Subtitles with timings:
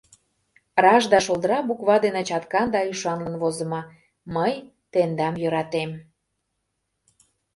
[0.83, 3.81] Раш да шолдыра буква дене чаткан да ӱшанлын возымо:
[4.35, 4.53] «Мый
[4.91, 5.91] Тендам йӧратем!»